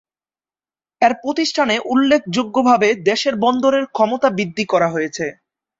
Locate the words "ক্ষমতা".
3.95-4.27